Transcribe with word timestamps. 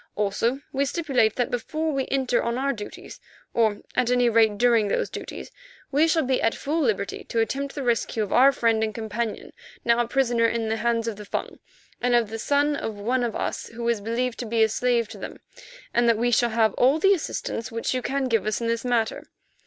Also, 0.15 0.61
we 0.73 0.83
stipulate 0.83 1.35
that 1.35 1.51
before 1.51 1.93
we 1.93 2.07
enter 2.09 2.41
on 2.41 2.57
our 2.57 2.73
duties, 2.73 3.19
or 3.53 3.81
at 3.95 4.09
any 4.09 4.29
rate 4.29 4.57
during 4.57 4.87
those 4.87 5.11
duties, 5.11 5.51
we 5.91 6.07
shall 6.07 6.23
be 6.23 6.41
at 6.41 6.55
full 6.55 6.81
liberty 6.81 7.23
to 7.25 7.39
attempt 7.39 7.75
the 7.75 7.83
rescue 7.83 8.23
of 8.23 8.33
our 8.33 8.51
friend 8.51 8.83
and 8.83 8.95
companion, 8.95 9.53
now 9.85 9.99
a 9.99 10.07
prisoner 10.07 10.47
in 10.47 10.69
the 10.69 10.77
hands 10.77 11.07
of 11.07 11.17
the 11.17 11.23
Fung, 11.25 11.59
and 12.01 12.15
of 12.15 12.31
the 12.31 12.39
son 12.39 12.75
of 12.75 12.95
one 12.95 13.23
of 13.23 13.35
us 13.35 13.67
who 13.67 13.87
is 13.87 14.01
believed 14.01 14.39
to 14.39 14.47
be 14.47 14.63
a 14.63 14.69
slave 14.69 15.07
to 15.07 15.19
them, 15.19 15.39
and 15.93 16.09
that 16.09 16.17
we 16.17 16.31
shall 16.31 16.49
have 16.49 16.73
all 16.79 16.97
the 16.97 17.13
assistance 17.13 17.71
which 17.71 17.93
you 17.93 18.01
can 18.01 18.23
give 18.27 18.47
us 18.47 18.59
in 18.59 18.65
this 18.65 18.83
matter. 18.83 19.27